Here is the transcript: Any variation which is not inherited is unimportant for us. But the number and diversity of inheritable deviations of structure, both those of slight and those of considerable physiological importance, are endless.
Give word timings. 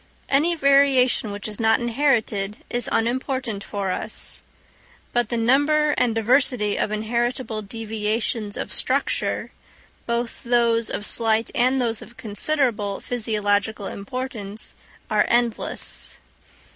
Any 0.29 0.55
variation 0.55 1.29
which 1.29 1.47
is 1.47 1.59
not 1.59 1.79
inherited 1.79 2.57
is 2.71 2.89
unimportant 2.91 3.63
for 3.63 3.91
us. 3.91 4.41
But 5.13 5.29
the 5.29 5.37
number 5.37 5.91
and 5.91 6.15
diversity 6.15 6.75
of 6.75 6.89
inheritable 6.91 7.61
deviations 7.61 8.57
of 8.57 8.73
structure, 8.73 9.51
both 10.07 10.41
those 10.43 10.89
of 10.89 11.05
slight 11.05 11.51
and 11.53 11.79
those 11.79 12.01
of 12.01 12.17
considerable 12.17 12.99
physiological 12.99 13.85
importance, 13.85 14.73
are 15.07 15.25
endless. 15.27 16.17